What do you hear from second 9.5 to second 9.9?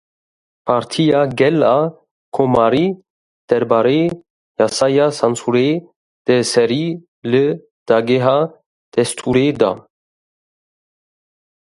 da.